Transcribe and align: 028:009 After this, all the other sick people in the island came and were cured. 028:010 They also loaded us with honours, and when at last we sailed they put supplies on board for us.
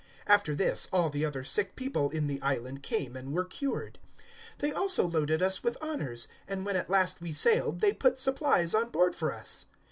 028:009 0.25 0.33
After 0.33 0.55
this, 0.55 0.87
all 0.91 1.09
the 1.11 1.23
other 1.25 1.43
sick 1.43 1.75
people 1.75 2.09
in 2.09 2.25
the 2.25 2.41
island 2.41 2.81
came 2.81 3.15
and 3.15 3.31
were 3.33 3.45
cured. 3.45 3.99
028:010 4.57 4.57
They 4.57 4.71
also 4.71 5.05
loaded 5.05 5.43
us 5.43 5.63
with 5.63 5.77
honours, 5.79 6.27
and 6.47 6.65
when 6.65 6.75
at 6.75 6.89
last 6.89 7.21
we 7.21 7.33
sailed 7.33 7.81
they 7.81 7.93
put 7.93 8.17
supplies 8.17 8.73
on 8.73 8.89
board 8.89 9.13
for 9.15 9.31
us. 9.31 9.67